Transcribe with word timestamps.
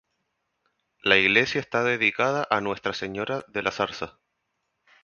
La 1.03 1.17
iglesia 1.17 1.61
está 1.61 1.83
dedicada 1.83 2.47
a 2.49 2.59
Nuestra 2.59 2.91
Señora 2.91 3.45
de 3.49 3.61
la 3.61 3.69
Zarza. 3.71 4.17